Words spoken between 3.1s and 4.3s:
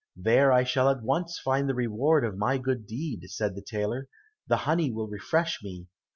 said the tailor,